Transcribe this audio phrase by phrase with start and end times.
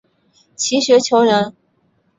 [0.55, 1.55] 齐学裘人。